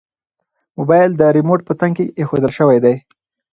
موبایل 0.77 1.11
د 1.15 1.21
ریموټ 1.35 1.59
په 1.67 1.73
څنګ 1.79 1.91
کې 1.97 2.11
ایښودل 2.17 2.51
شوی 2.57 2.77
دی. 2.85 2.95